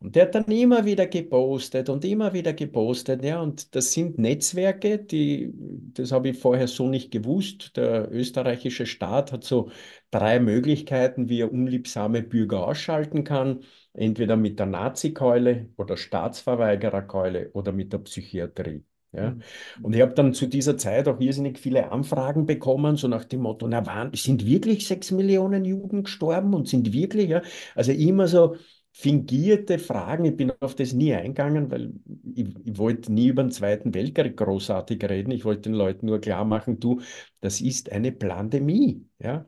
[0.00, 4.18] Und der hat dann immer wieder gepostet und immer wieder gepostet, ja, und das sind
[4.18, 5.52] Netzwerke, die,
[5.92, 7.76] das habe ich vorher so nicht gewusst.
[7.76, 9.70] Der österreichische Staat hat so
[10.10, 13.60] drei Möglichkeiten, wie er unliebsame Bürger ausschalten kann.
[13.92, 18.84] Entweder mit der Nazi-Keule oder Staatsverweigererkeule oder mit der Psychiatrie.
[19.12, 19.32] Ja.
[19.32, 19.42] Mhm.
[19.82, 23.40] Und ich habe dann zu dieser Zeit auch irrsinnig viele Anfragen bekommen, so nach dem
[23.40, 27.42] Motto, na, waren, sind wirklich sechs Millionen Juden gestorben und sind wirklich, ja,
[27.74, 28.56] also immer so
[28.92, 30.24] fingierte Fragen.
[30.24, 31.92] Ich bin auf das nie eingegangen, weil
[32.34, 35.30] ich, ich wollte nie über den Zweiten Weltkrieg großartig reden.
[35.32, 37.00] Ich wollte den Leuten nur klar machen, du,
[37.40, 39.46] das ist eine Pandemie, ja.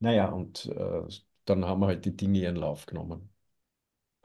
[0.00, 1.02] Naja, und äh,
[1.46, 3.30] dann haben wir halt die Dinge ihren Lauf genommen.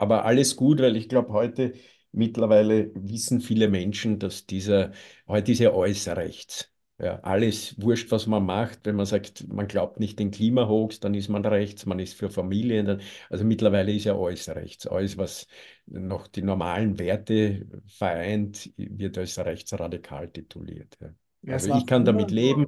[0.02, 1.74] Aber alles gut, weil ich glaube, heute
[2.12, 4.92] mittlerweile wissen viele Menschen, dass dieser,
[5.28, 6.68] heute ist ja alles rechts.
[6.98, 8.80] Ja, alles wurscht, was man macht.
[8.84, 12.30] Wenn man sagt, man glaubt nicht den Klimahoax, dann ist man rechts, man ist für
[12.30, 12.86] Familien.
[12.86, 14.86] Dann, also mittlerweile ist ja alles rechts.
[14.86, 15.46] Alles, was
[15.86, 20.96] noch die normalen Werte vereint, wird als rechtsradikal tituliert.
[21.00, 21.08] Ja.
[21.42, 22.66] Ja, Also ich kann damit leben.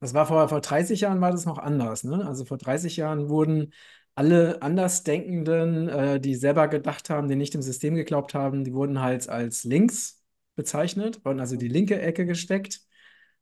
[0.00, 2.26] das war vor, vor 30 Jahren war das noch anders, ne?
[2.26, 3.72] Also vor 30 Jahren wurden
[4.14, 9.00] alle Andersdenkenden, äh, die selber gedacht haben, die nicht dem System geglaubt haben, die wurden
[9.00, 10.22] halt als links
[10.56, 12.82] bezeichnet, wurden also die linke Ecke gesteckt.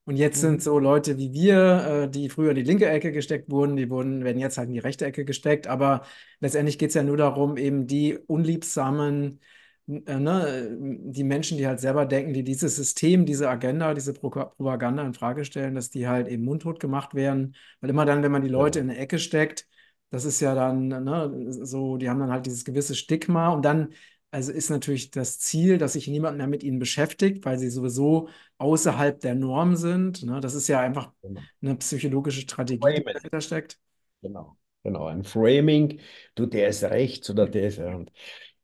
[0.05, 0.63] Und jetzt sind Mhm.
[0.63, 4.25] so Leute wie wir, äh, die früher in die linke Ecke gesteckt wurden, die wurden,
[4.25, 5.67] werden jetzt halt in die rechte Ecke gesteckt.
[5.69, 6.03] Aber
[6.41, 9.41] letztendlich geht es ja nur darum, eben die unliebsamen,
[9.89, 14.31] äh, ne, die Menschen, die halt selber denken, die dieses System, diese Agenda, diese Pro
[14.31, 17.55] Propaganda in Frage stellen, dass die halt eben mundtot gemacht werden.
[17.81, 18.85] Weil immer dann, wenn man die Leute Genau.
[18.85, 19.67] in eine Ecke steckt,
[20.11, 23.95] das ist ja dann, ne, so, die haben dann halt dieses gewisse Stigma und dann,
[24.31, 28.29] also ist natürlich das Ziel, dass sich niemand mehr mit ihnen beschäftigt, weil sie sowieso
[28.59, 30.23] außerhalb der Norm sind.
[30.25, 30.41] Ne?
[30.41, 31.49] Das ist ja einfach Genau.
[31.63, 33.15] eine psychologische Strategie, die Framen.
[33.15, 33.79] dahinter steckt.
[34.23, 34.57] Genau.
[34.83, 35.07] Genau.
[35.07, 36.01] Ein Framing,
[36.35, 37.79] du, der ist rechts oder der ist.
[37.79, 38.11] Und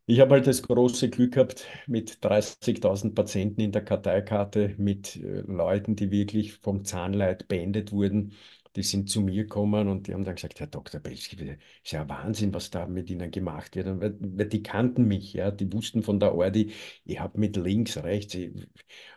[0.07, 5.41] Ich habe halt das große Glück gehabt mit 30.000 Patienten in der Karteikarte, mit äh,
[5.43, 8.35] Leuten, die wirklich vom Zahnleid beendet wurden.
[8.77, 11.01] Die sind zu mir gekommen und die haben dann gesagt, Herr Dr.
[11.01, 11.37] Belski,
[11.83, 13.87] ist ja Wahnsinn, was da mit Ihnen gemacht wird.
[13.89, 16.73] Und weil, die kannten mich, ja, die wussten von der Ordi,
[17.05, 18.37] ich habe mit links, rechts,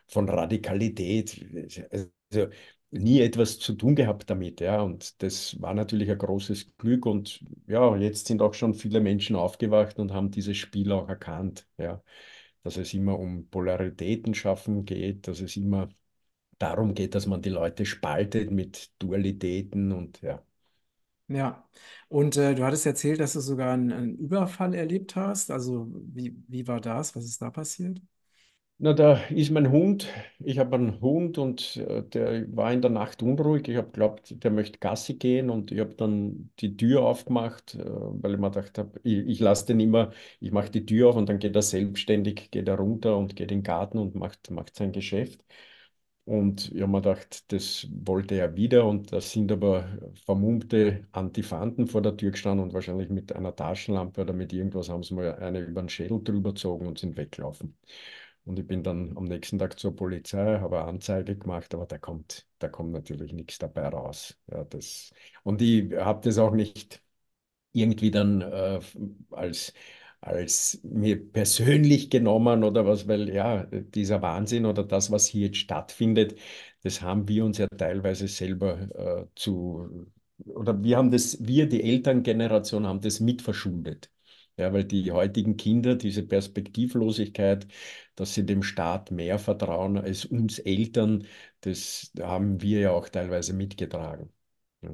[0.07, 1.45] von Radikalität,
[2.31, 2.47] also
[2.91, 4.81] nie etwas zu tun gehabt damit, ja.
[4.81, 7.05] Und das war natürlich ein großes Glück.
[7.05, 11.67] Und ja, jetzt sind auch schon viele Menschen aufgewacht und haben dieses Spiel auch erkannt,
[11.77, 12.03] ja.
[12.63, 15.89] Dass es immer um Polaritäten schaffen geht, dass es immer
[16.59, 20.43] darum geht, dass man die Leute spaltet mit Dualitäten und ja.
[21.27, 21.69] Ja,
[22.07, 25.51] und äh, du hattest erzählt, dass du sogar einen, einen Überfall erlebt hast.
[25.51, 27.15] Also wie, wie war das?
[27.15, 28.01] Was ist da passiert?
[28.81, 30.07] Na, da ist mein Hund.
[30.39, 33.67] Ich habe einen Hund und äh, der war in der Nacht unruhig.
[33.67, 37.83] Ich habe geglaubt, der möchte Gassi gehen und ich habe dann die Tür aufgemacht, äh,
[37.85, 41.17] weil ich mir gedacht habe, ich, ich lasse den immer, ich mache die Tür auf
[41.17, 44.49] und dann geht er selbstständig, geht er runter und geht in den Garten und macht,
[44.49, 45.43] macht sein Geschäft.
[46.29, 49.87] Und ich habe mir gedacht, das wollte er wieder und da sind aber
[50.25, 55.01] vermummte Antifanten vor der Tür gestanden und wahrscheinlich mit einer Taschenlampe oder mit irgendwas haben
[55.01, 57.75] sie mal eine über den Schädel drüber gezogen und sind weggelaufen.
[58.45, 61.97] Und ich bin dann am nächsten Tag zur Polizei, habe eine Anzeige gemacht, aber da
[61.97, 64.37] kommt, da kommt natürlich nichts dabei raus.
[64.51, 65.11] Ja, das,
[65.43, 67.01] und ich habe das auch nicht
[67.73, 68.79] irgendwie dann äh,
[69.31, 69.73] als,
[70.21, 75.57] als mir persönlich genommen oder was, weil ja, dieser Wahnsinn oder das, was hier jetzt
[75.57, 76.35] stattfindet,
[76.83, 80.07] das haben wir uns ja teilweise selber äh, zu,
[80.45, 84.11] oder wir haben das, wir, die Elterngeneration, haben das mitverschuldet.
[84.57, 87.67] Ja, weil die heutigen Kinder, diese Perspektivlosigkeit,
[88.15, 91.25] dass sie dem Staat mehr vertrauen als uns Eltern,
[91.61, 94.29] das haben wir ja auch teilweise mitgetragen.
[94.81, 94.91] Ja.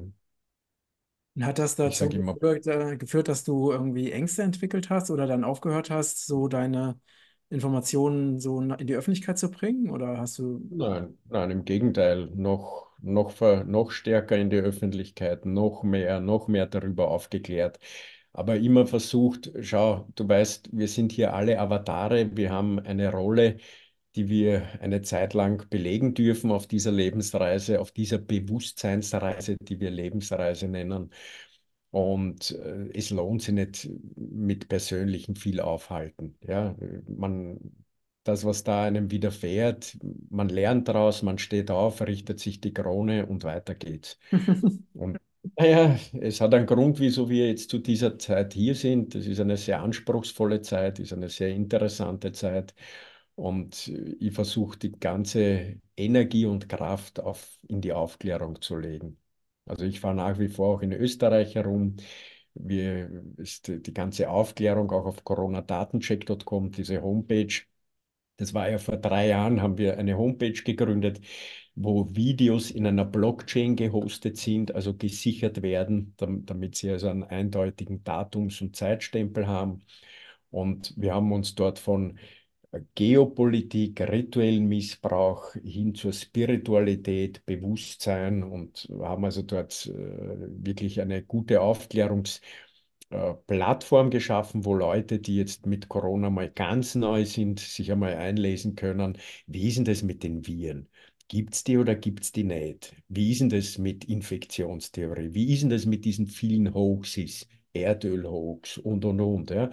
[1.36, 5.44] Und hat das dazu geführt, äh, geführt, dass du irgendwie Ängste entwickelt hast oder dann
[5.44, 6.98] aufgehört hast, so deine
[7.50, 9.90] Informationen so in die Öffentlichkeit zu bringen?
[9.90, 13.34] Oder hast du Nein, nein, im Gegenteil, noch, noch,
[13.66, 17.78] noch stärker in die Öffentlichkeit, noch mehr, noch mehr darüber aufgeklärt.
[18.32, 23.58] Aber immer versucht, schau, du weißt, wir sind hier alle Avatare, wir haben eine Rolle,
[24.16, 29.90] die wir eine Zeit lang belegen dürfen auf dieser Lebensreise, auf dieser Bewusstseinsreise, die wir
[29.90, 31.10] Lebensreise nennen.
[31.90, 36.36] Und äh, es lohnt sich nicht mit Persönlichem viel aufhalten.
[36.46, 36.74] Ja,
[37.06, 37.58] man,
[38.24, 39.96] das, was da einem widerfährt,
[40.30, 44.18] man lernt daraus, man steht auf, richtet sich die Krone und weiter geht's.
[44.94, 45.18] Und
[45.56, 49.14] naja, es hat einen Grund, wieso wir jetzt zu dieser Zeit hier sind.
[49.14, 52.74] Das ist eine sehr anspruchsvolle Zeit, ist eine sehr interessante Zeit.
[53.36, 59.18] Und äh, ich versuche die ganze Energie und Kraft auf, in die Aufklärung zu legen.
[59.66, 61.96] Also ich fahre nach wie vor auch in Österreich herum.
[62.54, 67.48] Wir, ist die ganze Aufklärung auch auf coronadatencheck.com, diese Homepage.
[68.38, 71.20] Das war ja vor drei Jahren, haben wir eine Homepage gegründet,
[71.74, 77.24] wo Videos in einer Blockchain gehostet sind, also gesichert werden, dam- damit sie also einen
[77.24, 79.82] eindeutigen Datums- und Zeitstempel haben.
[80.50, 82.18] Und wir haben uns dort von
[82.94, 91.60] Geopolitik, rituellen Missbrauch hin zur Spiritualität, Bewusstsein und haben also dort äh, wirklich eine gute
[91.60, 92.40] Aufklärungsplattform
[94.10, 99.18] geschaffen, wo Leute, die jetzt mit Corona mal ganz neu sind, sich einmal einlesen können.
[99.46, 100.88] Wie ist denn das mit den Viren?
[101.28, 102.94] Gibt es die oder gibt es die nicht?
[103.08, 105.34] Wie ist denn das mit Infektionstheorie?
[105.34, 109.50] Wie ist denn das mit diesen vielen Hoaxes, Erdölhoax und und und?
[109.50, 109.70] Ja?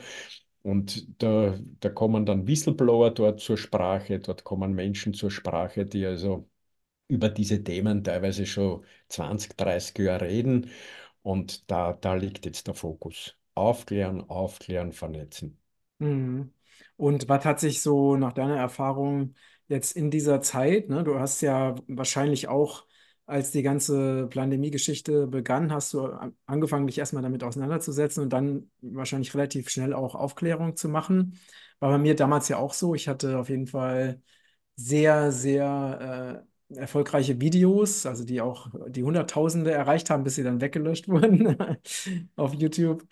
[0.64, 6.06] Und da, da kommen dann Whistleblower dort zur Sprache, dort kommen Menschen zur Sprache, die
[6.06, 6.50] also
[7.08, 10.72] über diese Themen teilweise schon 20, 30 Jahre reden.
[11.22, 13.38] Und da, da liegt jetzt der Fokus.
[13.56, 15.60] Aufklären, aufklären, vernetzen.
[16.00, 16.54] Mhm.
[16.98, 19.36] Und was hat sich so nach deiner Erfahrung
[19.68, 22.88] jetzt in dieser Zeit, ne, du hast ja wahrscheinlich auch,
[23.26, 28.70] als die ganze Pandemie-Geschichte begann, hast du an- angefangen, dich erstmal damit auseinanderzusetzen und dann
[28.82, 31.40] wahrscheinlich relativ schnell auch Aufklärung zu machen.
[31.80, 32.96] War bei mir damals ja auch so.
[32.96, 34.22] Ich hatte auf jeden Fall
[34.76, 40.62] sehr, sehr äh, erfolgreiche Videos, also die auch die Hunderttausende erreicht haben, bis sie dann
[40.62, 41.58] weggelöscht wurden
[42.36, 43.04] auf YouTube.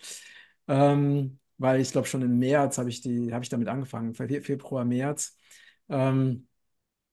[0.68, 4.84] Ähm, weil ich glaube, schon im März habe ich die, ich damit angefangen, Fe- Februar,
[4.84, 5.36] März.
[5.88, 6.48] Ähm,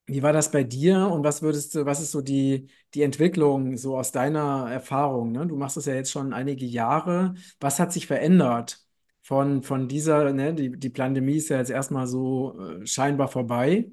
[0.10, 3.78] wie war das bei dir und was würdest du, was ist so die, die Entwicklung
[3.78, 5.48] so aus deiner Erfahrung, ne?
[5.48, 7.36] Du machst das ja jetzt schon einige Jahre.
[7.60, 8.86] Was hat sich verändert
[9.22, 10.54] von, von dieser, ne?
[10.54, 13.92] Die, die Pandemie ist ja jetzt erstmal so äh, scheinbar vorbei.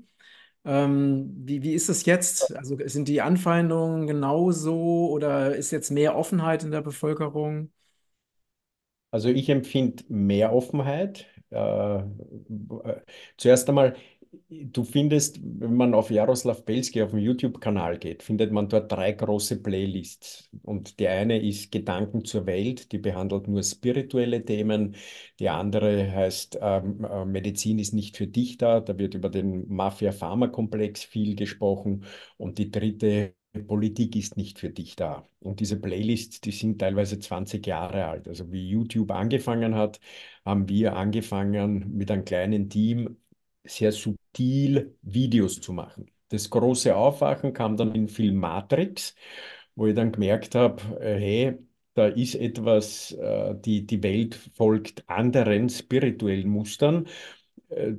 [0.65, 2.57] Ähm, wie, wie ist es jetzt?
[2.57, 7.71] Also sind die Anfeindungen genauso oder ist jetzt mehr Offenheit in der Bevölkerung?
[9.11, 11.27] Also ich empfinde mehr Offenheit.
[11.51, 12.03] Äh, äh,
[13.37, 13.97] zuerst einmal,
[14.49, 19.13] du findest, wenn man auf Jaroslav Pelski auf dem YouTube-Kanal geht, findet man dort drei
[19.13, 20.51] große Playlists.
[20.63, 24.97] Und die eine ist Gedanken zur Welt, die behandelt nur spirituelle Themen.
[25.41, 28.81] Die andere heißt ähm, äh, Medizin ist nicht für dich da.
[28.81, 32.05] Da wird über den Mafia-Pharma-Komplex viel gesprochen.
[32.37, 33.35] Und die dritte
[33.67, 35.29] Politik ist nicht für dich da.
[35.41, 38.29] Und diese Playlists, die sind teilweise 20 Jahre alt.
[38.29, 40.01] Also wie YouTube angefangen hat,
[40.45, 43.17] haben wir angefangen mit einem kleinen Team
[43.65, 43.93] sehr
[44.37, 46.11] subtil Videos zu machen.
[46.29, 49.15] Das große Aufwachen kam dann in Film Matrix,
[49.75, 51.59] wo ich dann gemerkt habe, äh, hey,
[51.95, 57.07] da ist etwas, äh, die, die Welt folgt anderen spirituellen Mustern.
[57.71, 57.95] Äh,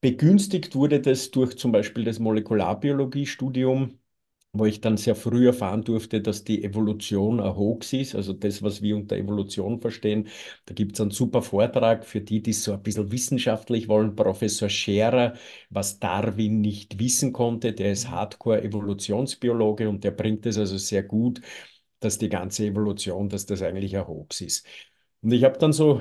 [0.00, 3.98] Begünstigt wurde das durch zum Beispiel das Molekularbiologiestudium,
[4.58, 8.62] wo ich dann sehr früh erfahren durfte, dass die Evolution ein Hoax ist, also das,
[8.62, 10.28] was wir unter Evolution verstehen.
[10.66, 14.14] Da gibt es einen super Vortrag für die, die so ein bisschen wissenschaftlich wollen.
[14.16, 15.34] Professor Scherer,
[15.70, 21.40] was Darwin nicht wissen konnte, der ist Hardcore-Evolutionsbiologe und der bringt es also sehr gut,
[22.00, 24.66] dass die ganze Evolution, dass das eigentlich ein Hoax ist.
[25.20, 26.00] Und ich habe dann so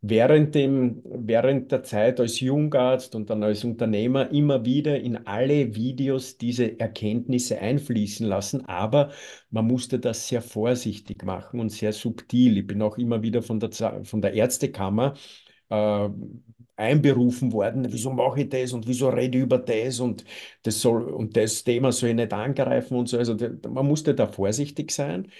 [0.00, 5.74] während dem, während der Zeit als Jungarzt und dann als Unternehmer immer wieder in alle
[5.76, 9.12] Videos diese Erkenntnisse einfließen lassen, aber
[9.50, 12.58] man musste das sehr vorsichtig machen und sehr subtil.
[12.58, 13.70] Ich bin auch immer wieder von der,
[14.04, 15.14] von der Ärztekammer
[15.70, 16.08] äh,
[16.76, 20.24] einberufen worden, wieso mache ich das und wieso rede ich über das und
[20.62, 23.16] das soll und das Thema soll ich nicht angreifen und so.
[23.18, 23.36] Also
[23.68, 25.30] man musste da vorsichtig sein.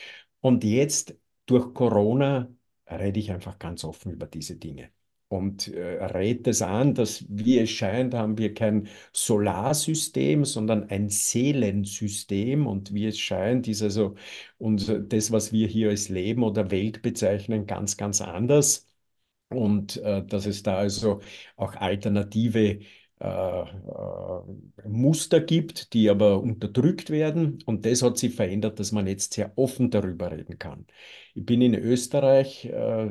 [0.41, 2.49] Und jetzt durch Corona
[2.91, 4.91] rede ich einfach ganz offen über diese Dinge.
[5.29, 11.09] Und äh, rät es an, dass, wie es scheint, haben wir kein Solarsystem, sondern ein
[11.09, 12.67] Seelensystem.
[12.67, 14.15] Und wie es scheint, ist also
[14.59, 18.87] unser, das, was wir hier als Leben oder Welt bezeichnen, ganz, ganz anders.
[19.49, 21.21] Und äh, dass es da also
[21.57, 22.81] auch alternative
[23.19, 24.43] äh, äh,
[24.87, 27.59] Muster gibt, die aber unterdrückt werden.
[27.65, 30.87] Und das hat sich verändert, dass man jetzt sehr offen darüber reden kann.
[31.35, 33.09] Ich bin in Österreich, äh,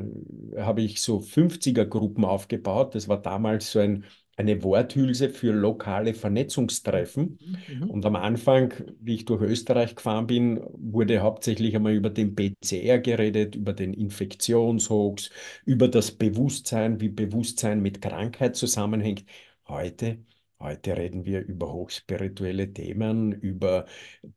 [0.58, 2.94] habe ich so 50er-Gruppen aufgebaut.
[2.94, 4.04] Das war damals so ein,
[4.36, 7.38] eine Worthülse für lokale Vernetzungstreffen.
[7.68, 7.84] Mhm.
[7.86, 7.90] Mhm.
[7.90, 12.98] Und am Anfang, wie ich durch Österreich gefahren bin, wurde hauptsächlich einmal über den PCR
[13.00, 15.30] geredet, über den Infektionshoax,
[15.64, 19.24] über das Bewusstsein, wie Bewusstsein mit Krankheit zusammenhängt.
[19.68, 20.24] Heute,
[20.60, 23.86] heute reden wir über hochspirituelle Themen, über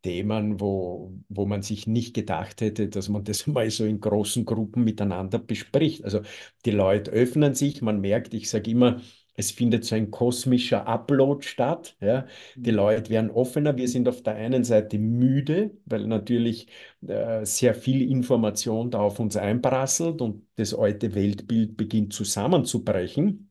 [0.01, 4.45] Themen, wo, wo man sich nicht gedacht hätte, dass man das mal so in großen
[4.45, 6.03] Gruppen miteinander bespricht.
[6.03, 6.21] Also
[6.65, 9.01] die Leute öffnen sich, man merkt, ich sage immer,
[9.35, 11.95] es findet so ein kosmischer Upload statt.
[12.01, 12.25] Ja.
[12.55, 13.77] Die Leute werden offener.
[13.77, 16.67] Wir sind auf der einen Seite müde, weil natürlich
[17.07, 23.48] äh, sehr viel Information da auf uns einprasselt und das alte Weltbild beginnt zusammenzubrechen.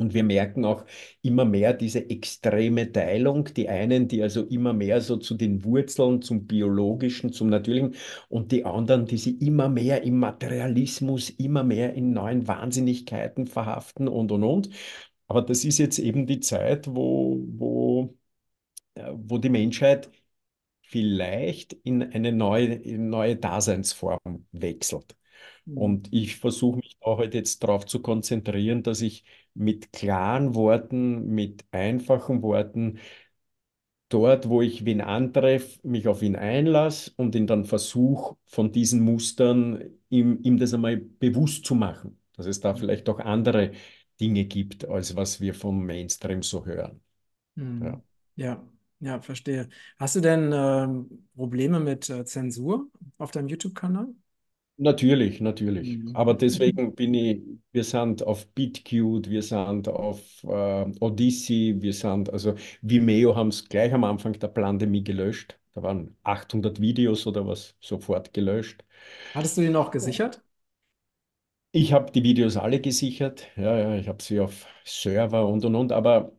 [0.00, 0.84] Und wir merken auch
[1.22, 3.44] immer mehr diese extreme Teilung.
[3.54, 7.94] Die einen, die also immer mehr so zu den Wurzeln, zum Biologischen, zum Natürlichen,
[8.28, 14.08] und die anderen, die sie immer mehr im Materialismus, immer mehr in neuen Wahnsinnigkeiten verhaften
[14.08, 14.70] und, und, und.
[15.26, 18.16] Aber das ist jetzt eben die Zeit, wo, wo,
[18.94, 20.10] äh, wo die Menschheit
[20.82, 25.16] vielleicht in eine neue, in neue Daseinsform wechselt.
[25.66, 25.80] Mhm.
[25.80, 29.24] Und ich versuche mich auch halt jetzt darauf zu konzentrieren, dass ich
[29.54, 32.98] mit klaren Worten, mit einfachen Worten,
[34.08, 39.00] dort, wo ich wen antreffe, mich auf ihn einlasse und ihn dann versuche, von diesen
[39.02, 42.16] Mustern ihm, ihm das einmal bewusst zu machen.
[42.36, 43.72] dass es da vielleicht auch andere
[44.20, 47.00] Dinge gibt, als was wir vom Mainstream so hören.
[47.56, 47.92] Hm.
[47.92, 48.02] Ja.
[48.36, 48.66] Ja,
[49.00, 49.68] ja, verstehe.
[49.98, 54.14] Hast du denn ähm, Probleme mit äh, Zensur auf deinem YouTube-Kanal?
[54.82, 55.88] Natürlich, natürlich.
[55.88, 56.16] Hm.
[56.16, 62.32] Aber deswegen bin ich, wir sind auf BitCute, wir sind auf äh, Odyssey, wir sind,
[62.32, 65.58] also Vimeo haben es gleich am Anfang der Pandemie gelöscht.
[65.74, 68.82] Da waren 800 Videos oder was sofort gelöscht.
[69.34, 70.42] Hattest du die noch gesichert?
[71.72, 75.74] Ich habe die Videos alle gesichert, ja, ja, ich habe sie auf Server und und
[75.76, 76.32] und, aber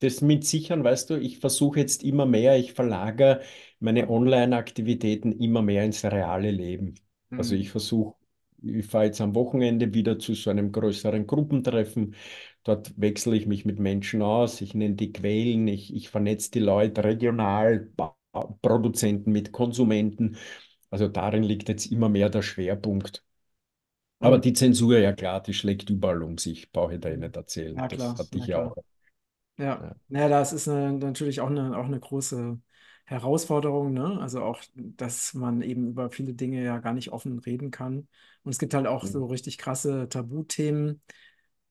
[0.00, 3.42] das mit Sichern, weißt du, ich versuche jetzt immer mehr, ich verlagere
[3.80, 6.96] meine Online-Aktivitäten immer mehr ins reale Leben.
[7.36, 7.56] Also Hm.
[7.56, 8.14] ich versuche,
[8.62, 12.14] ich fahre jetzt am Wochenende wieder zu so einem größeren Gruppentreffen.
[12.64, 16.60] Dort wechsle ich mich mit Menschen aus, ich nenne die Quellen, ich, ich vernetze die
[16.60, 17.90] Leute regional,
[18.62, 20.36] Produzenten mit Konsumenten.
[20.90, 23.24] Also darin liegt jetzt immer mehr der Schwerpunkt.
[24.20, 27.36] Aber die Zensur, ja klar, die schlägt überall um sich, brauche ich da eh nicht
[27.36, 27.82] erzählen.
[27.82, 28.76] ja, Das klar, hatte ja ich ja auch.
[29.58, 29.96] Ja, Ja.
[30.08, 32.60] ja, das ist eine, natürlich auch eine, auch eine große
[33.12, 34.18] Herausforderung, ne?
[34.20, 38.08] Also auch, dass man eben über viele Dinge ja gar nicht offen reden kann.
[38.44, 41.02] Und es gibt halt auch so richtig krasse Tabuthemen,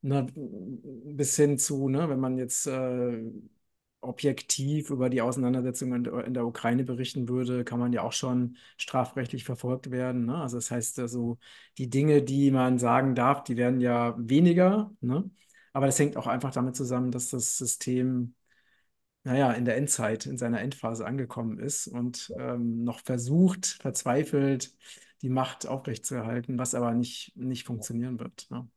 [0.01, 0.27] ne?
[0.35, 3.21] Bis hin zu, ne, wenn man jetzt äh,
[4.01, 8.13] objektiv über die Auseinandersetzung in, der- in der Ukraine berichten würde, kann man ja auch
[8.13, 10.37] schon strafrechtlich verfolgt werden, ne?
[10.37, 11.37] Also das heißt also,
[11.77, 15.29] die Dinge, die man sagen darf, die werden ja weniger, ne?
[15.73, 18.33] Aber das hängt auch einfach damit zusammen, dass das System,
[19.23, 24.71] naja, in der Endzeit, in seiner Endphase angekommen ist und ähm, noch versucht, verzweifelt,
[25.21, 28.47] die Macht aufrechtzuerhalten, was aber nicht, nicht funktionieren wird.
[28.49, 28.67] Ne?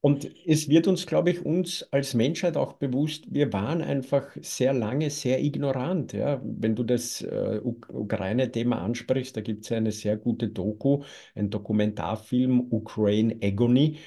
[0.00, 4.72] Und es wird uns, glaube ich, uns als Menschheit auch bewusst, wir waren einfach sehr
[4.72, 6.12] lange sehr ignorant.
[6.12, 6.40] Ja?
[6.44, 11.04] Wenn du das äh, Uk- Ukraine-Thema ansprichst, da gibt es eine sehr gute Doku,
[11.36, 13.98] ein Dokumentarfilm, Ukraine Agony,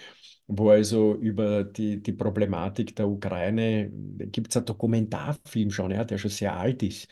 [0.47, 6.17] wo also über die, die Problematik der Ukraine, gibt es einen Dokumentarfilm schon, ja, der
[6.17, 7.07] schon sehr alt ist.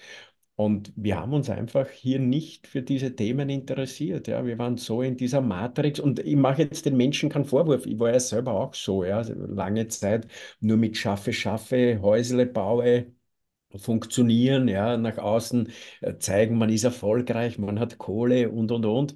[0.55, 4.27] Und wir haben uns einfach hier nicht für diese Themen interessiert.
[4.27, 4.45] Ja.
[4.45, 7.85] Wir waren so in dieser Matrix und ich mache jetzt den Menschen keinen Vorwurf.
[7.87, 10.27] Ich war ja selber auch so, ja, lange Zeit
[10.59, 13.07] nur mit Schaffe, Schaffe, Häusle baue,
[13.75, 19.15] funktionieren, ja, nach außen äh, zeigen, man ist erfolgreich, man hat Kohle und, und, und.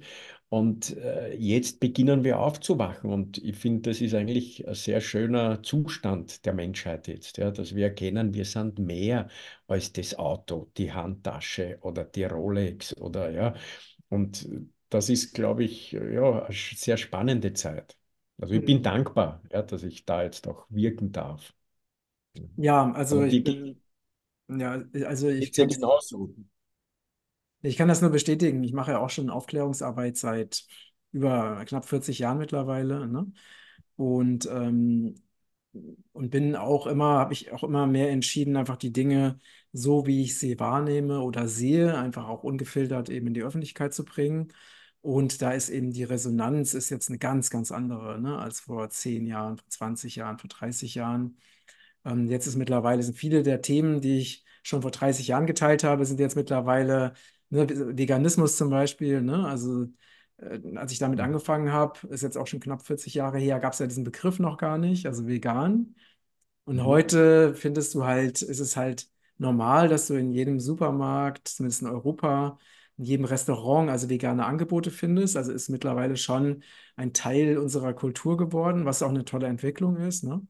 [0.50, 3.10] Und äh, jetzt beginnen wir aufzuwachen.
[3.10, 7.74] Und ich finde, das ist eigentlich ein sehr schöner Zustand der Menschheit jetzt, ja, dass
[7.74, 9.28] wir erkennen, wir sind mehr
[9.66, 13.54] als das Auto, die Handtasche oder die Rolex oder ja.
[14.08, 14.48] Und
[14.90, 17.98] das ist, glaube ich, ja, eine sehr spannende Zeit.
[18.38, 18.82] Also ich bin Mhm.
[18.82, 21.52] dankbar, ja, dass ich da jetzt auch wirken darf.
[22.56, 23.80] Ja, also ich bin,
[24.48, 26.34] ja, also ich geht ja genauso.
[27.62, 28.62] Ich kann das nur bestätigen.
[28.62, 30.64] Ich mache ja auch schon Aufklärungsarbeit seit
[31.12, 33.32] über knapp 40 Jahren mittlerweile, ne?
[33.96, 35.16] Und, ähm,
[36.12, 39.38] und bin auch immer, habe ich auch immer mehr entschieden, einfach die Dinge
[39.72, 44.04] so, wie ich sie wahrnehme oder sehe, einfach auch ungefiltert eben in die Öffentlichkeit zu
[44.04, 44.52] bringen.
[45.00, 48.90] Und da ist eben die Resonanz ist jetzt eine ganz, ganz andere, ne, als vor
[48.90, 51.38] 10 Jahren, vor 20 Jahren, vor 30 Jahren.
[52.04, 55.84] Ähm, jetzt ist mittlerweile, sind viele der Themen, die ich schon vor 30 Jahren geteilt
[55.84, 57.14] habe, sind jetzt mittlerweile,
[57.50, 59.46] ne, Veganismus zum Beispiel, ne?
[59.46, 59.86] Also
[60.38, 63.72] äh, als ich damit angefangen habe, ist jetzt auch schon knapp 40 Jahre her, gab
[63.72, 65.94] es ja diesen Begriff noch gar nicht, also vegan.
[66.64, 66.84] Und Mhm.
[66.84, 69.08] heute findest du halt, ist es halt
[69.38, 72.58] normal, dass du in jedem Supermarkt, zumindest in Europa,
[72.98, 75.36] in jedem Restaurant, also vegane Angebote findest.
[75.36, 76.62] Also ist mittlerweile schon
[76.96, 80.46] ein Teil unserer Kultur geworden, was auch eine tolle Entwicklung ist, ne?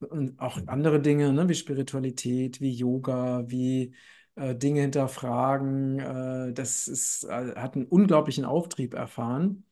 [0.00, 3.94] Und auch andere Dinge, ne, wie Spiritualität, wie Yoga, wie
[4.36, 9.64] äh, Dinge hinterfragen, äh, das ist, äh, hat einen unglaublichen Auftrieb erfahren.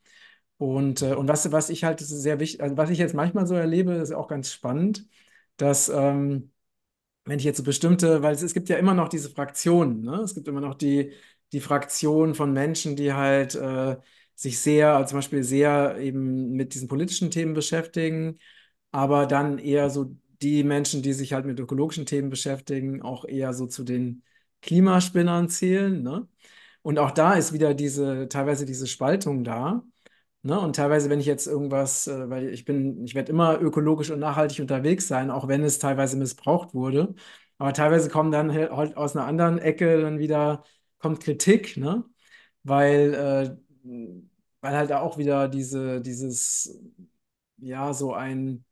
[0.58, 3.54] Und, äh, und was, was ich halt sehr wichtig, also was ich jetzt manchmal so
[3.54, 5.06] erlebe, ist auch ganz spannend,
[5.56, 6.52] dass ähm,
[7.24, 10.16] wenn ich jetzt so bestimmte, weil es, es gibt ja immer noch diese Fraktionen, ne?
[10.22, 11.12] Es gibt immer noch die,
[11.52, 13.96] die Fraktion von Menschen, die halt äh,
[14.34, 18.38] sich sehr, also zum Beispiel sehr eben mit diesen politischen Themen beschäftigen,
[18.90, 23.52] aber dann eher so die Menschen, die sich halt mit ökologischen Themen beschäftigen, auch eher
[23.54, 24.22] so zu den
[24.62, 26.28] Klimaspinnern zählen, ne?
[26.82, 29.84] Und auch da ist wieder diese, teilweise diese Spaltung da.
[30.42, 30.58] Ne?
[30.60, 34.20] Und teilweise, wenn ich jetzt irgendwas, äh, weil ich bin, ich werde immer ökologisch und
[34.20, 37.14] nachhaltig unterwegs sein, auch wenn es teilweise missbraucht wurde.
[37.58, 40.64] Aber teilweise kommen dann halt aus einer anderen Ecke dann wieder,
[40.98, 42.04] kommt Kritik, ne?
[42.64, 43.56] Weil, äh,
[44.60, 46.78] weil halt auch wieder diese, dieses,
[47.58, 48.64] ja, so ein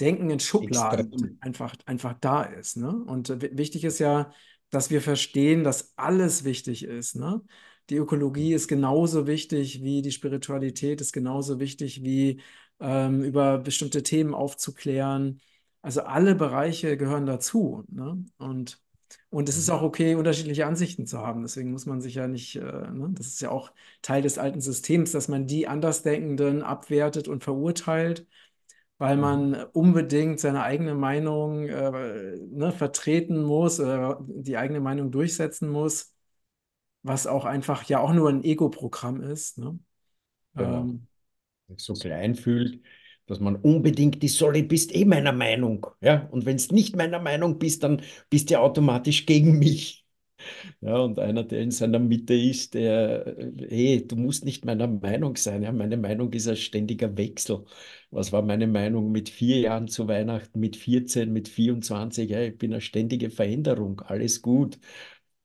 [0.00, 2.90] Denken in Schubladen einfach, einfach da ist, ne?
[2.94, 4.32] Und wi- wichtig ist ja,
[4.70, 7.42] dass wir verstehen, dass alles wichtig ist, ne?
[7.90, 12.40] Die Ökologie ist genauso wichtig wie die Spiritualität, ist genauso wichtig wie
[12.80, 15.40] ähm, über bestimmte Themen aufzuklären.
[15.82, 18.24] Also alle Bereiche gehören dazu, ne?
[18.38, 18.80] Und,
[19.30, 21.42] und es ist auch okay, unterschiedliche Ansichten zu haben.
[21.42, 23.10] Deswegen muss man sich ja nicht, äh, ne?
[23.12, 28.26] Das ist ja auch Teil des alten Systems, dass man die Andersdenkenden abwertet und verurteilt
[28.98, 29.16] weil Mhm.
[29.16, 36.14] man unbedingt seine eigene Meinung äh, ne, vertreten muss oder die eigene Meinung durchsetzen muss,
[37.02, 39.58] was auch einfach ja auch nur ein Ego-Programm ist.
[39.58, 39.78] Ne?
[40.56, 40.90] Genau.
[40.90, 41.08] Ähm,
[41.78, 42.82] so klein fühlt,
[43.26, 45.86] dass man unbedingt die Solly bist eh meiner Meinung.
[46.02, 50.05] Ja, und wenn es nicht meiner Meinung bist, dann bist du automatisch gegen mich.
[50.80, 53.36] Ja, und einer, der in seiner Mitte ist, der,
[53.68, 55.62] hey, du musst nicht meiner Meinung sein.
[55.62, 57.64] Ja, meine Meinung ist ein ständiger Wechsel.
[58.10, 62.30] Was war meine Meinung mit vier Jahren zu Weihnachten, mit 14, mit 24?
[62.30, 64.00] Ja, ich bin eine ständige Veränderung.
[64.00, 64.78] Alles gut.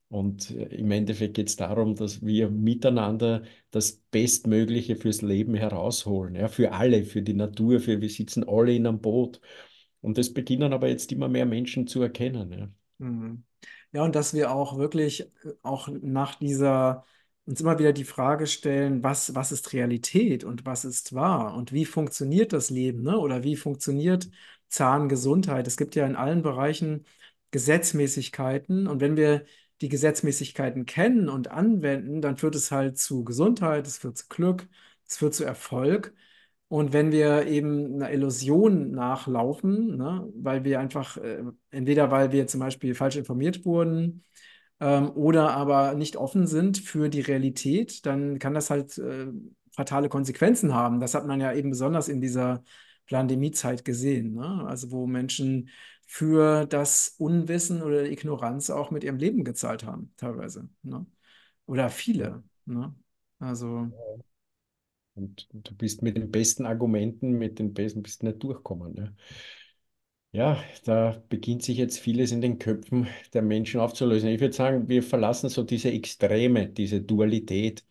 [0.09, 6.35] Und äh, im Endeffekt geht es darum, dass wir miteinander das Bestmögliche fürs Leben herausholen.
[6.35, 9.39] Ja, für alle, für die Natur, für wir sitzen alle in einem Boot.
[10.01, 12.51] Und das beginnen aber jetzt immer mehr Menschen zu erkennen.
[12.51, 12.69] Ja.
[12.97, 13.43] Mhm.
[13.93, 17.05] Ja, und dass wir auch wirklich äh, auch nach dieser
[17.45, 21.73] uns immer wieder die Frage stellen, was, was ist Realität und was ist wahr und
[21.73, 23.17] wie funktioniert das Leben, ne?
[23.17, 24.29] Oder wie funktioniert
[24.69, 25.67] Zahngesundheit?
[25.67, 27.05] Es gibt ja in allen Bereichen
[27.51, 29.45] Gesetzmäßigkeiten und wenn wir
[29.81, 34.67] die Gesetzmäßigkeiten kennen und anwenden, dann führt es halt zu Gesundheit, es führt zu Glück,
[35.07, 36.13] es führt zu Erfolg.
[36.71, 42.47] Und wenn wir eben einer Illusion nachlaufen, ne, weil wir einfach, äh, entweder weil wir
[42.47, 44.23] zum Beispiel falsch informiert wurden
[44.79, 49.27] ähm, oder aber nicht offen sind für die Realität, dann kann das halt äh,
[49.75, 50.99] fatale Konsequenzen haben.
[51.01, 52.63] Das hat man ja eben besonders in dieser
[53.09, 54.65] Pandemiezeit gesehen, ne?
[54.67, 55.69] Also wo Menschen
[56.07, 61.05] für das Unwissen oder Ignoranz auch mit ihrem Leben gezahlt haben, teilweise, ne?
[61.65, 61.89] Oder Ja.
[61.89, 62.95] viele, ne?
[63.39, 63.91] Also.
[65.21, 68.95] Und du bist mit den besten Argumenten, mit den besten, bist nicht durchkommen.
[68.95, 69.13] Ja.
[70.33, 74.29] Ja, da beginnt sich jetzt vieles in den Köpfen der Menschen aufzulösen.
[74.29, 77.83] Ich würde sagen, wir verlassen so diese Extreme, diese Dualität,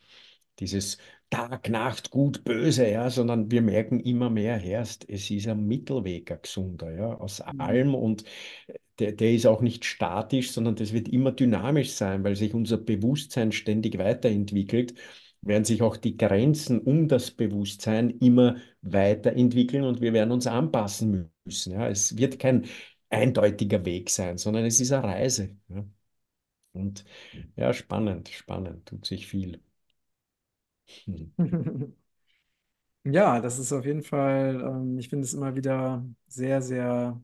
[0.58, 0.96] dieses
[1.28, 6.30] Tag, Nacht, Gut, Böse, ja, sondern wir merken immer mehr, Herrst, es ist ein Mittelweg,
[6.32, 8.24] ein gesunder, ja, aus allem und
[8.98, 12.78] der, der ist auch nicht statisch, sondern das wird immer dynamisch sein, weil sich unser
[12.78, 14.94] Bewusstsein ständig weiterentwickelt,
[15.42, 21.30] werden sich auch die Grenzen um das Bewusstsein immer weiterentwickeln und wir werden uns anpassen
[21.44, 21.72] müssen.
[21.72, 21.88] Ja.
[21.88, 22.66] Es wird kein
[23.10, 25.56] eindeutiger Weg sein, sondern es ist eine Reise.
[25.68, 25.84] Ja.
[26.72, 27.04] Und
[27.56, 29.60] ja, spannend, spannend, tut sich viel.
[31.06, 31.32] Hm.
[33.04, 37.20] Ja, das ist auf jeden Fall, ähm, ich finde es immer wieder sehr, sehr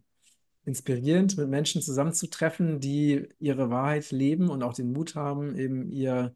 [0.65, 6.35] inspirierend, mit Menschen zusammenzutreffen, die ihre Wahrheit leben und auch den Mut haben, eben ihr,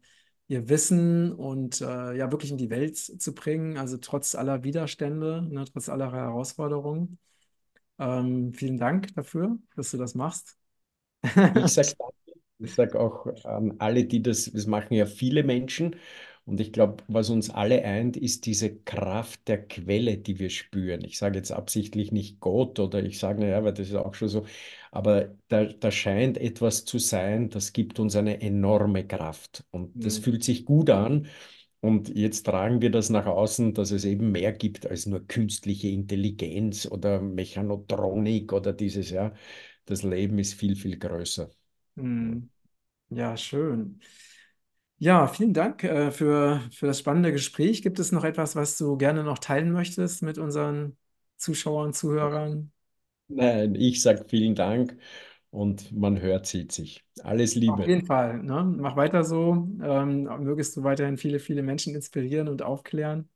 [0.51, 5.47] ihr Wissen und äh, ja wirklich in die Welt zu bringen, also trotz aller Widerstände,
[5.49, 7.19] ne, trotz aller Herausforderungen.
[7.99, 10.57] Ähm, vielen Dank dafür, dass du das machst.
[11.23, 11.95] Ich sage
[12.59, 15.95] sage auch an alle, die das, das machen ja viele Menschen.
[16.51, 21.03] Und ich glaube, was uns alle eint, ist diese Kraft der Quelle, die wir spüren.
[21.05, 24.27] Ich sage jetzt absichtlich nicht Gott oder ich sage, naja, weil das ist auch schon
[24.29, 24.45] so.
[24.91, 29.63] Aber da, da scheint etwas zu sein, das gibt uns eine enorme Kraft.
[29.71, 30.23] Und das Hm.
[30.23, 31.27] fühlt sich gut an.
[31.79, 35.87] Und jetzt tragen wir das nach außen, dass es eben mehr gibt als nur künstliche
[35.89, 39.33] Intelligenz oder Mechanotronik oder dieses, ja.
[39.85, 41.49] Das Leben ist viel, viel größer.
[41.95, 42.03] Ja.
[42.03, 42.49] Hm.
[43.09, 44.01] Ja, schön.
[45.03, 47.81] Ja, vielen Dank äh, für, für das spannende Gespräch.
[47.81, 50.95] Gibt es noch etwas, was du gerne noch teilen möchtest mit unseren
[51.37, 52.71] Zuschauern, Zuhörern?
[53.27, 54.97] Nein, ich sage vielen Dank
[55.51, 57.05] und man hört, sieht sich.
[57.23, 57.87] Alles Auf Liebe.
[57.87, 58.63] jeden Fall, ne?
[58.63, 59.53] Mach weiter so.
[59.81, 63.29] Ähm, mögest du weiterhin viele, viele Menschen inspirieren und aufklären.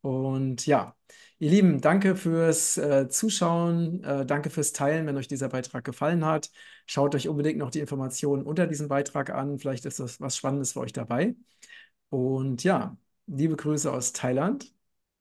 [0.00, 0.96] Und ja,
[1.38, 6.24] ihr Lieben, danke fürs äh, Zuschauen, äh, danke fürs Teilen, wenn euch dieser Beitrag gefallen
[6.24, 6.50] hat.
[6.86, 9.58] Schaut euch unbedingt noch die Informationen unter diesem Beitrag an.
[9.58, 11.34] Vielleicht ist das was Spannendes für euch dabei.
[12.10, 14.72] Und ja, liebe Grüße aus Thailand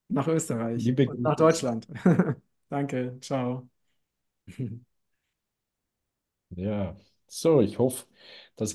[0.10, 1.36] nach Österreich Liebe und nach.
[1.36, 1.88] Deutschland.
[2.70, 3.70] Danke, ciao.
[6.50, 6.96] Ja,
[7.28, 8.06] so, ich hoffe,